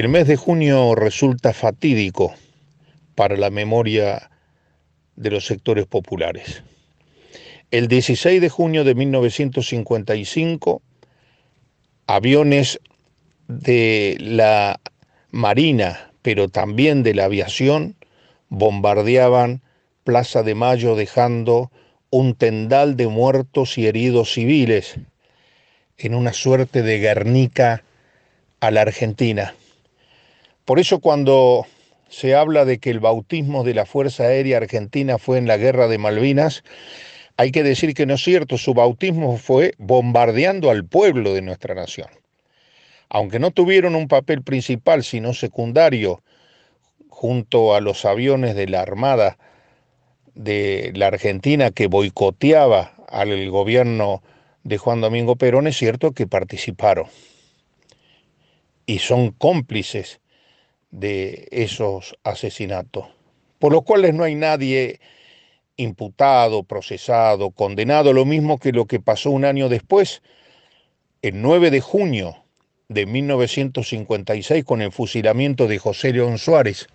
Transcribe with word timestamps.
El 0.00 0.08
mes 0.08 0.26
de 0.26 0.36
junio 0.36 0.94
resulta 0.94 1.52
fatídico 1.52 2.32
para 3.16 3.36
la 3.36 3.50
memoria 3.50 4.30
de 5.14 5.30
los 5.30 5.44
sectores 5.44 5.84
populares. 5.84 6.62
El 7.70 7.86
16 7.86 8.40
de 8.40 8.48
junio 8.48 8.82
de 8.82 8.94
1955, 8.94 10.80
aviones 12.06 12.80
de 13.46 14.16
la 14.20 14.80
Marina, 15.32 16.10
pero 16.22 16.48
también 16.48 17.02
de 17.02 17.12
la 17.12 17.26
aviación, 17.26 17.94
bombardeaban 18.48 19.60
Plaza 20.04 20.42
de 20.42 20.54
Mayo 20.54 20.96
dejando 20.96 21.70
un 22.08 22.34
tendal 22.34 22.96
de 22.96 23.06
muertos 23.06 23.76
y 23.76 23.86
heridos 23.86 24.32
civiles 24.32 24.94
en 25.98 26.14
una 26.14 26.32
suerte 26.32 26.80
de 26.80 27.00
Guernica 27.00 27.84
a 28.60 28.70
la 28.70 28.80
Argentina. 28.80 29.52
Por 30.70 30.78
eso 30.78 31.00
cuando 31.00 31.66
se 32.08 32.36
habla 32.36 32.64
de 32.64 32.78
que 32.78 32.90
el 32.90 33.00
bautismo 33.00 33.64
de 33.64 33.74
la 33.74 33.86
Fuerza 33.86 34.22
Aérea 34.22 34.58
Argentina 34.58 35.18
fue 35.18 35.36
en 35.38 35.48
la 35.48 35.56
Guerra 35.56 35.88
de 35.88 35.98
Malvinas, 35.98 36.62
hay 37.36 37.50
que 37.50 37.64
decir 37.64 37.92
que 37.92 38.06
no 38.06 38.14
es 38.14 38.22
cierto, 38.22 38.56
su 38.56 38.72
bautismo 38.72 39.36
fue 39.36 39.74
bombardeando 39.78 40.70
al 40.70 40.84
pueblo 40.84 41.34
de 41.34 41.42
nuestra 41.42 41.74
nación. 41.74 42.06
Aunque 43.08 43.40
no 43.40 43.50
tuvieron 43.50 43.96
un 43.96 44.06
papel 44.06 44.44
principal, 44.44 45.02
sino 45.02 45.34
secundario, 45.34 46.22
junto 47.08 47.74
a 47.74 47.80
los 47.80 48.04
aviones 48.04 48.54
de 48.54 48.68
la 48.68 48.82
Armada 48.82 49.38
de 50.36 50.92
la 50.94 51.08
Argentina 51.08 51.72
que 51.72 51.88
boicoteaba 51.88 52.94
al 53.08 53.50
gobierno 53.50 54.22
de 54.62 54.78
Juan 54.78 55.00
Domingo 55.00 55.34
Perón, 55.34 55.66
es 55.66 55.76
cierto 55.76 56.12
que 56.12 56.28
participaron 56.28 57.08
y 58.86 59.00
son 59.00 59.32
cómplices 59.32 60.20
de 60.90 61.48
esos 61.50 62.16
asesinatos, 62.24 63.06
por 63.58 63.72
los 63.72 63.82
cuales 63.82 64.14
no 64.14 64.24
hay 64.24 64.34
nadie 64.34 65.00
imputado, 65.76 66.62
procesado, 66.64 67.50
condenado, 67.50 68.12
lo 68.12 68.24
mismo 68.24 68.58
que 68.58 68.72
lo 68.72 68.86
que 68.86 69.00
pasó 69.00 69.30
un 69.30 69.44
año 69.44 69.68
después, 69.68 70.22
el 71.22 71.40
9 71.40 71.70
de 71.70 71.80
junio 71.80 72.36
de 72.88 73.06
1956, 73.06 74.64
con 74.64 74.82
el 74.82 74.92
fusilamiento 74.92 75.68
de 75.68 75.78
José 75.78 76.12
León 76.12 76.38
Suárez, 76.38 76.88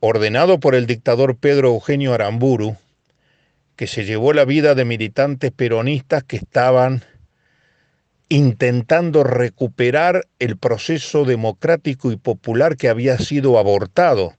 ordenado 0.00 0.60
por 0.60 0.74
el 0.74 0.86
dictador 0.86 1.36
Pedro 1.36 1.68
Eugenio 1.68 2.14
Aramburu, 2.14 2.76
que 3.76 3.86
se 3.86 4.04
llevó 4.04 4.32
la 4.32 4.44
vida 4.44 4.74
de 4.74 4.84
militantes 4.84 5.52
peronistas 5.52 6.24
que 6.24 6.36
estaban 6.36 7.04
intentando 8.28 9.24
recuperar 9.24 10.26
el 10.38 10.56
proceso 10.56 11.24
democrático 11.24 12.12
y 12.12 12.16
popular 12.16 12.76
que 12.76 12.88
había 12.88 13.18
sido 13.18 13.58
abortado 13.58 14.34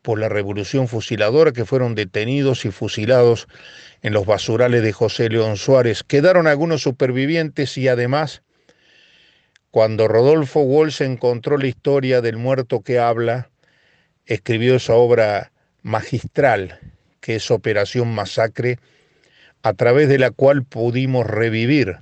por 0.00 0.18
la 0.18 0.28
revolución 0.28 0.88
fusiladora, 0.88 1.52
que 1.52 1.64
fueron 1.64 1.94
detenidos 1.94 2.64
y 2.64 2.70
fusilados 2.70 3.48
en 4.02 4.12
los 4.12 4.24
basurales 4.24 4.82
de 4.82 4.92
José 4.92 5.28
León 5.28 5.56
Suárez. 5.56 6.02
Quedaron 6.04 6.46
algunos 6.46 6.82
supervivientes 6.82 7.76
y 7.76 7.88
además, 7.88 8.42
cuando 9.70 10.08
Rodolfo 10.08 10.60
Walsh 10.60 11.02
encontró 11.02 11.58
la 11.58 11.66
historia 11.66 12.20
del 12.20 12.36
muerto 12.36 12.82
que 12.82 12.98
habla, 12.98 13.50
escribió 14.24 14.76
esa 14.76 14.94
obra 14.94 15.52
magistral 15.82 16.78
que 17.20 17.36
es 17.36 17.50
Operación 17.50 18.14
Masacre, 18.14 18.78
a 19.62 19.72
través 19.72 20.08
de 20.08 20.20
la 20.20 20.30
cual 20.30 20.64
pudimos 20.64 21.26
revivir 21.26 21.98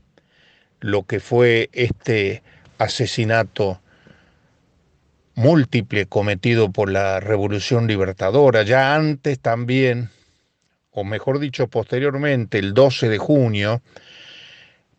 lo 0.84 1.04
que 1.04 1.18
fue 1.18 1.70
este 1.72 2.42
asesinato 2.76 3.80
múltiple 5.34 6.04
cometido 6.04 6.70
por 6.72 6.90
la 6.90 7.20
Revolución 7.20 7.86
Libertadora, 7.86 8.64
ya 8.64 8.94
antes 8.94 9.40
también, 9.40 10.10
o 10.90 11.02
mejor 11.02 11.38
dicho 11.38 11.68
posteriormente, 11.68 12.58
el 12.58 12.74
12 12.74 13.08
de 13.08 13.16
junio, 13.16 13.80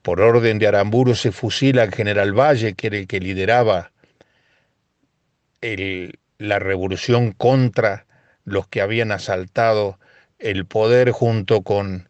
por 0.02 0.22
orden 0.22 0.58
de 0.58 0.66
Aramburu 0.66 1.14
se 1.14 1.32
fusila 1.32 1.84
al 1.84 1.94
general 1.94 2.34
Valle, 2.34 2.74
que 2.74 2.88
era 2.88 2.98
el 2.98 3.06
que 3.06 3.20
lideraba 3.20 3.92
la 6.40 6.58
revolución 6.58 7.32
contra 7.32 8.08
los 8.44 8.68
que 8.68 8.82
habían 8.82 9.12
asaltado 9.12 10.00
el 10.40 10.66
poder 10.66 11.12
junto 11.12 11.62
con 11.62 12.10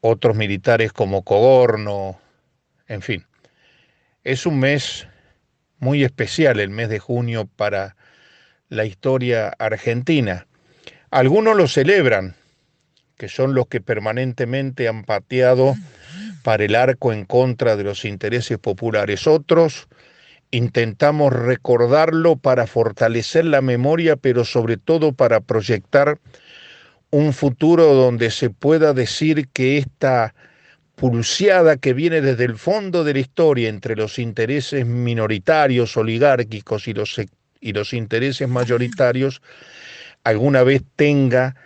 otros 0.00 0.34
militares 0.34 0.92
como 0.92 1.22
Cogorno, 1.22 2.18
en 2.88 3.02
fin. 3.02 3.26
Es 4.22 4.46
un 4.46 4.58
mes 4.58 5.06
muy 5.78 6.04
especial, 6.04 6.60
el 6.60 6.70
mes 6.70 6.88
de 6.88 6.98
junio, 6.98 7.48
para 7.56 7.96
la 8.68 8.84
historia 8.84 9.48
argentina. 9.58 10.46
Algunos 11.10 11.56
lo 11.56 11.68
celebran, 11.68 12.34
que 13.16 13.28
son 13.28 13.54
los 13.54 13.66
que 13.66 13.80
permanentemente 13.80 14.88
han 14.88 15.04
pateado 15.04 15.74
para 16.42 16.64
el 16.64 16.74
arco 16.74 17.12
en 17.12 17.24
contra 17.24 17.76
de 17.76 17.84
los 17.84 18.04
intereses 18.04 18.58
populares. 18.58 19.26
Otros 19.26 19.88
intentamos 20.50 21.32
recordarlo 21.32 22.36
para 22.36 22.66
fortalecer 22.66 23.44
la 23.44 23.60
memoria, 23.60 24.16
pero 24.16 24.44
sobre 24.44 24.76
todo 24.76 25.12
para 25.12 25.40
proyectar 25.40 26.18
un 27.10 27.32
futuro 27.32 27.94
donde 27.94 28.30
se 28.30 28.50
pueda 28.50 28.92
decir 28.92 29.48
que 29.48 29.78
esta 29.78 30.34
pulseada 30.96 31.76
que 31.76 31.92
viene 31.92 32.20
desde 32.20 32.44
el 32.44 32.56
fondo 32.56 33.04
de 33.04 33.14
la 33.14 33.20
historia 33.20 33.68
entre 33.68 33.96
los 33.96 34.18
intereses 34.18 34.86
minoritarios, 34.86 35.96
oligárquicos 35.96 36.88
y 36.88 36.94
los, 36.94 37.20
y 37.60 37.72
los 37.72 37.92
intereses 37.92 38.48
mayoritarios, 38.48 39.42
alguna 40.24 40.62
vez 40.62 40.82
tenga 40.96 41.56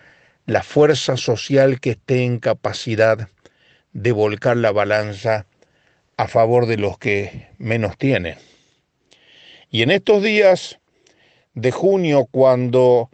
la 0.46 0.62
fuerza 0.62 1.16
social 1.16 1.80
que 1.80 1.90
esté 1.90 2.24
en 2.24 2.38
capacidad 2.38 3.28
de 3.92 4.12
volcar 4.12 4.56
la 4.56 4.72
balanza 4.72 5.46
a 6.16 6.26
favor 6.26 6.66
de 6.66 6.78
los 6.78 6.98
que 6.98 7.48
menos 7.58 7.96
tienen. 7.98 8.36
Y 9.70 9.82
en 9.82 9.90
estos 9.90 10.22
días 10.22 10.78
de 11.54 11.70
junio, 11.70 12.26
cuando 12.30 13.10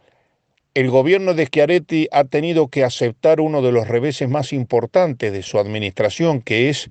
el 0.74 0.90
gobierno 0.90 1.34
de 1.34 1.46
Schiaretti 1.46 2.08
ha 2.10 2.24
tenido 2.24 2.68
que 2.68 2.82
aceptar 2.82 3.40
uno 3.40 3.62
de 3.62 3.70
los 3.70 3.86
reveses 3.86 4.28
más 4.28 4.52
importantes 4.52 5.32
de 5.32 5.42
su 5.42 5.58
administración, 5.60 6.42
que 6.42 6.68
es 6.68 6.90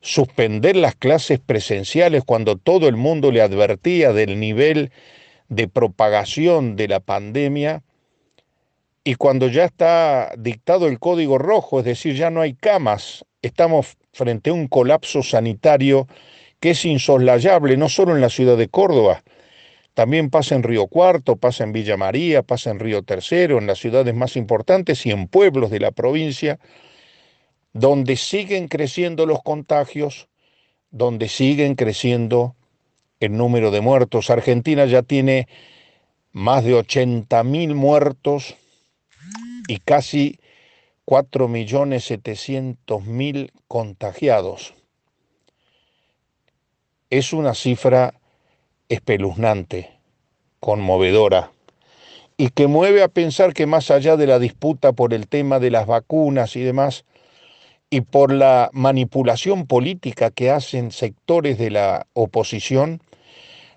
suspender 0.00 0.74
las 0.74 0.94
clases 0.94 1.38
presenciales 1.38 2.24
cuando 2.24 2.56
todo 2.56 2.88
el 2.88 2.96
mundo 2.96 3.30
le 3.30 3.42
advertía 3.42 4.12
del 4.12 4.40
nivel 4.40 4.90
de 5.48 5.68
propagación 5.68 6.76
de 6.76 6.88
la 6.88 7.00
pandemia 7.00 7.82
y 9.04 9.14
cuando 9.16 9.48
ya 9.48 9.64
está 9.64 10.32
dictado 10.38 10.86
el 10.86 10.98
código 10.98 11.38
rojo, 11.38 11.80
es 11.80 11.84
decir, 11.84 12.14
ya 12.14 12.30
no 12.30 12.40
hay 12.40 12.54
camas, 12.54 13.24
estamos 13.42 13.96
frente 14.12 14.50
a 14.50 14.54
un 14.54 14.66
colapso 14.68 15.22
sanitario 15.22 16.06
que 16.60 16.70
es 16.70 16.84
insoslayable, 16.84 17.76
no 17.76 17.88
solo 17.88 18.14
en 18.14 18.20
la 18.20 18.28
ciudad 18.30 18.56
de 18.56 18.68
Córdoba, 18.68 19.22
también 19.98 20.30
pasa 20.30 20.54
en 20.54 20.62
Río 20.62 20.86
Cuarto, 20.86 21.34
pasa 21.34 21.64
en 21.64 21.72
Villa 21.72 21.96
María, 21.96 22.44
pasa 22.44 22.70
en 22.70 22.78
Río 22.78 23.02
Tercero, 23.02 23.58
en 23.58 23.66
las 23.66 23.80
ciudades 23.80 24.14
más 24.14 24.36
importantes 24.36 25.04
y 25.06 25.10
en 25.10 25.26
pueblos 25.26 25.72
de 25.72 25.80
la 25.80 25.90
provincia, 25.90 26.60
donde 27.72 28.14
siguen 28.14 28.68
creciendo 28.68 29.26
los 29.26 29.42
contagios, 29.42 30.28
donde 30.92 31.28
siguen 31.28 31.74
creciendo 31.74 32.54
el 33.18 33.36
número 33.36 33.72
de 33.72 33.80
muertos. 33.80 34.30
Argentina 34.30 34.86
ya 34.86 35.02
tiene 35.02 35.48
más 36.30 36.62
de 36.62 36.74
80 36.74 37.42
mil 37.42 37.74
muertos 37.74 38.54
y 39.66 39.78
casi 39.78 40.38
4.700.000 41.06 43.50
contagiados. 43.66 44.74
Es 47.10 47.32
una 47.32 47.54
cifra 47.54 48.14
espeluznante, 48.88 49.90
conmovedora, 50.60 51.52
y 52.36 52.50
que 52.50 52.66
mueve 52.66 53.02
a 53.02 53.08
pensar 53.08 53.52
que 53.52 53.66
más 53.66 53.90
allá 53.90 54.16
de 54.16 54.26
la 54.26 54.38
disputa 54.38 54.92
por 54.92 55.12
el 55.12 55.26
tema 55.26 55.58
de 55.58 55.70
las 55.70 55.86
vacunas 55.86 56.56
y 56.56 56.62
demás, 56.62 57.04
y 57.90 58.02
por 58.02 58.32
la 58.32 58.70
manipulación 58.72 59.66
política 59.66 60.30
que 60.30 60.50
hacen 60.50 60.90
sectores 60.90 61.58
de 61.58 61.70
la 61.70 62.06
oposición, 62.12 63.02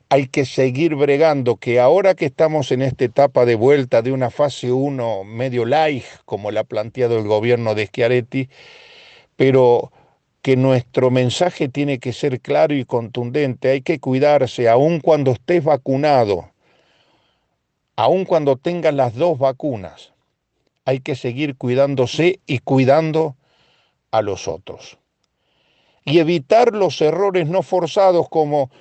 hay 0.09 0.27
que 0.27 0.43
seguir 0.43 0.95
bregando 0.95 1.55
que 1.55 1.79
ahora 1.79 2.15
que 2.15 2.25
estamos 2.25 2.73
en 2.73 2.81
esta 2.81 3.05
etapa 3.05 3.45
de 3.45 3.55
vuelta 3.55 4.01
de 4.01 4.11
una 4.11 4.29
fase 4.29 4.71
1 4.71 5.23
medio 5.23 5.63
light, 5.65 6.03
como 6.25 6.51
la 6.51 6.61
ha 6.61 6.65
planteado 6.65 7.17
el 7.17 7.27
gobierno 7.27 7.75
de 7.75 7.87
Schiaretti, 7.87 8.49
pero 9.37 9.93
que 10.41 10.57
nuestro 10.57 11.11
mensaje 11.11 11.69
tiene 11.69 11.99
que 11.99 12.13
ser 12.13 12.41
claro 12.41 12.73
y 12.73 12.85
contundente. 12.85 13.69
Hay 13.69 13.81
que 13.81 13.99
cuidarse, 13.99 14.67
aun 14.67 14.99
cuando 14.99 15.31
estés 15.31 15.63
vacunado, 15.63 16.51
aun 17.95 18.25
cuando 18.25 18.57
tengas 18.57 18.93
las 18.93 19.15
dos 19.15 19.37
vacunas. 19.37 20.13
Hay 20.85 20.99
que 20.99 21.15
seguir 21.15 21.55
cuidándose 21.57 22.39
y 22.47 22.59
cuidando 22.59 23.35
a 24.09 24.21
los 24.21 24.47
otros. 24.47 24.97
Y 26.05 26.17
evitar 26.17 26.73
los 26.73 26.99
errores 27.01 27.47
no 27.47 27.61
forzados 27.61 28.27
como 28.29 28.71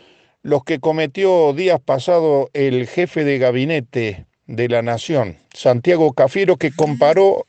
los 0.42 0.64
que 0.64 0.80
cometió 0.80 1.52
días 1.52 1.78
pasados 1.78 2.48
el 2.54 2.86
jefe 2.86 3.24
de 3.24 3.38
gabinete 3.38 4.24
de 4.46 4.68
la 4.68 4.80
Nación, 4.80 5.36
Santiago 5.52 6.14
Cafiero, 6.14 6.56
que 6.56 6.72
comparó 6.74 7.44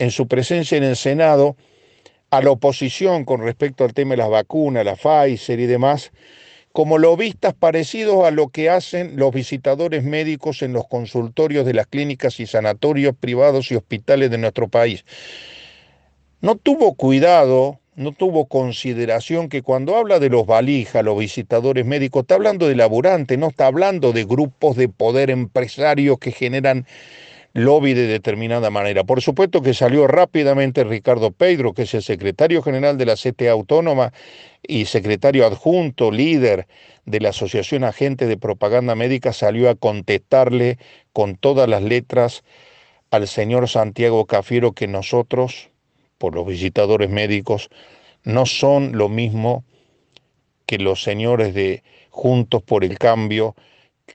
en 0.00 0.10
su 0.10 0.26
presencia 0.26 0.76
en 0.76 0.84
el 0.84 0.96
Senado 0.96 1.56
a 2.30 2.42
la 2.42 2.50
oposición 2.50 3.24
con 3.24 3.42
respecto 3.42 3.84
al 3.84 3.94
tema 3.94 4.10
de 4.10 4.18
las 4.18 4.30
vacunas, 4.30 4.84
la 4.84 4.96
Pfizer 4.96 5.60
y 5.60 5.66
demás, 5.66 6.12
como 6.72 6.98
lobistas 6.98 7.54
parecidos 7.54 8.24
a 8.24 8.30
lo 8.30 8.48
que 8.48 8.70
hacen 8.70 9.16
los 9.16 9.32
visitadores 9.32 10.04
médicos 10.04 10.62
en 10.62 10.72
los 10.72 10.86
consultorios 10.86 11.66
de 11.66 11.74
las 11.74 11.86
clínicas 11.86 12.40
y 12.40 12.46
sanatorios 12.46 13.14
privados 13.18 13.70
y 13.70 13.76
hospitales 13.76 14.30
de 14.30 14.38
nuestro 14.38 14.68
país. 14.68 15.04
No 16.40 16.56
tuvo 16.56 16.94
cuidado 16.94 17.80
no 17.98 18.12
tuvo 18.12 18.46
consideración 18.46 19.48
que 19.48 19.62
cuando 19.62 19.96
habla 19.96 20.20
de 20.20 20.30
los 20.30 20.46
valijas, 20.46 21.04
los 21.04 21.18
visitadores 21.18 21.84
médicos, 21.84 22.22
está 22.22 22.36
hablando 22.36 22.68
de 22.68 22.76
laburantes, 22.76 23.36
no 23.36 23.48
está 23.48 23.66
hablando 23.66 24.12
de 24.12 24.24
grupos 24.24 24.76
de 24.76 24.88
poder 24.88 25.30
empresarios 25.30 26.18
que 26.20 26.30
generan 26.30 26.86
lobby 27.54 27.94
de 27.94 28.06
determinada 28.06 28.70
manera. 28.70 29.04
Por 29.04 29.22
supuesto 29.22 29.62
que 29.62 29.74
salió 29.74 30.06
rápidamente 30.06 30.84
Ricardo 30.84 31.30
Pedro, 31.30 31.74
que 31.74 31.82
es 31.82 31.94
el 31.94 32.02
secretario 32.02 32.62
general 32.62 32.98
de 32.98 33.06
la 33.06 33.16
CTA 33.16 33.52
Autónoma 33.52 34.12
y 34.62 34.84
secretario 34.84 35.46
adjunto, 35.46 36.10
líder 36.10 36.66
de 37.06 37.20
la 37.20 37.30
Asociación 37.30 37.84
Agente 37.84 38.26
de 38.26 38.36
Propaganda 38.36 38.94
Médica, 38.94 39.32
salió 39.32 39.70
a 39.70 39.74
contestarle 39.74 40.78
con 41.12 41.36
todas 41.36 41.68
las 41.68 41.82
letras 41.82 42.44
al 43.10 43.26
señor 43.26 43.68
Santiago 43.68 44.26
Cafiero 44.26 44.72
que 44.72 44.86
nosotros 44.86 45.70
por 46.18 46.34
los 46.34 46.46
visitadores 46.46 47.08
médicos 47.08 47.70
no 48.24 48.44
son 48.44 48.98
lo 48.98 49.08
mismo 49.08 49.64
que 50.66 50.78
los 50.78 51.02
señores 51.02 51.54
de 51.54 51.82
Juntos 52.10 52.62
por 52.62 52.84
el 52.84 52.98
Cambio 52.98 53.54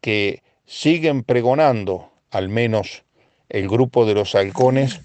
que 0.01 0.43
siguen 0.65 1.23
pregonando, 1.23 2.11
al 2.29 2.49
menos 2.49 3.03
el 3.53 3.69
grupo 3.69 4.05
de 4.05 4.15
los 4.15 4.35
halcones, 4.35 4.99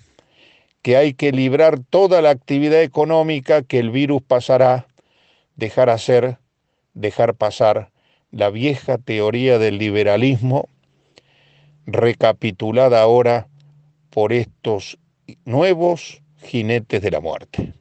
que 0.83 0.97
hay 0.97 1.15
que 1.15 1.31
librar 1.33 1.79
toda 1.79 2.23
la 2.23 2.31
actividad 2.31 2.83
económica 2.83 3.63
que 3.63 3.79
el 3.79 3.91
virus 3.91 4.23
pasará, 4.23 4.89
dejar 5.55 5.91
hacer, 5.91 6.39
dejar 6.95 7.35
pasar 7.35 7.91
la 8.33 8.51
vieja 8.51 8.99
teoría 8.99 9.59
del 9.59 9.79
liberalismo, 9.79 10.69
recapitulada 11.87 13.03
ahora 13.03 13.49
por 14.11 14.33
estos 14.33 14.99
nuevos 15.45 16.23
jinetes 16.43 17.03
de 17.03 17.11
la 17.11 17.21
muerte. 17.21 17.75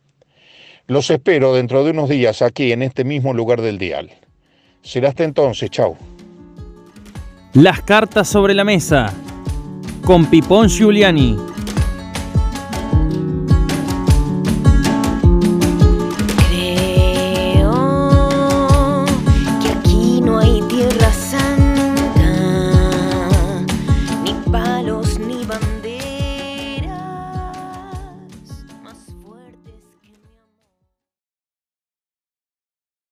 Los 0.85 1.09
espero 1.09 1.53
dentro 1.53 1.83
de 1.83 1.91
unos 1.91 2.09
días 2.09 2.41
aquí 2.41 2.71
en 2.71 2.81
este 2.81 3.03
mismo 3.03 3.33
lugar 3.33 3.61
del 3.61 3.77
dial. 3.77 4.11
Será 4.81 5.09
hasta 5.09 5.23
entonces, 5.23 5.69
chao. 5.69 5.97
Las 7.53 7.81
cartas 7.81 8.27
sobre 8.27 8.53
la 8.53 8.63
mesa 8.63 9.13
con 10.07 10.25
Pipón 10.25 10.69
Giuliani. 10.69 11.56